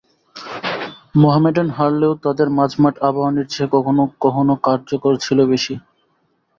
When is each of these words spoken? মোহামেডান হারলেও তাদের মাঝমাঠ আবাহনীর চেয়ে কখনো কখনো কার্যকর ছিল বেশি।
মোহামেডান 1.15 1.67
হারলেও 1.69 2.13
তাদের 2.23 2.47
মাঝমাঠ 2.57 2.95
আবাহনীর 3.09 3.47
চেয়ে 3.49 3.73
কখনো 3.75 4.03
কখনো 4.21 4.53
কার্যকর 4.65 5.13
ছিল 5.17 5.39
বেশি। 5.51 5.73